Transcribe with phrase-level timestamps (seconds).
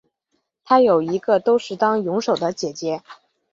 [0.63, 3.03] 她有一个都是当泳手的姐姐。